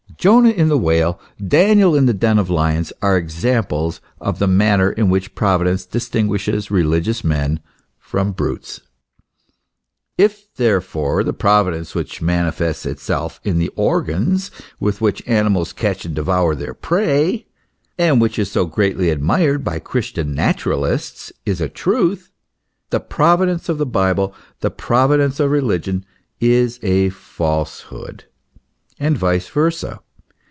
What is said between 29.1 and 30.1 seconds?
vice versa